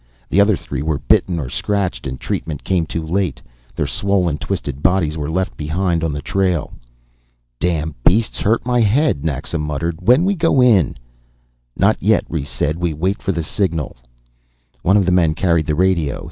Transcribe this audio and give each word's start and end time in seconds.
The 0.31 0.41
other 0.41 0.55
three 0.55 0.81
were 0.81 0.97
bitten 0.97 1.39
or 1.39 1.47
scratched 1.47 2.07
and 2.07 2.19
treatment 2.19 2.63
came 2.63 2.87
too 2.87 3.05
late. 3.05 3.39
Their 3.75 3.85
swollen, 3.85 4.39
twisted 4.39 4.81
bodies 4.81 5.15
were 5.15 5.29
left 5.29 5.55
behind 5.55 6.03
on 6.03 6.11
the 6.11 6.23
trail. 6.23 6.73
"Dam' 7.59 7.93
beasts 8.03 8.39
hurt 8.39 8.65
m'head," 8.65 9.23
Naxa 9.23 9.59
muttered. 9.59 9.99
"When 10.01 10.25
we 10.25 10.33
go 10.33 10.59
in?" 10.59 10.97
"Not 11.77 12.01
yet," 12.01 12.25
Rhes 12.29 12.49
said. 12.49 12.77
"We 12.79 12.95
wait 12.95 13.21
for 13.21 13.31
the 13.31 13.43
signal." 13.43 13.95
One 14.81 14.97
of 14.97 15.05
the 15.05 15.11
men 15.11 15.35
carried 15.35 15.67
the 15.67 15.75
radio. 15.75 16.19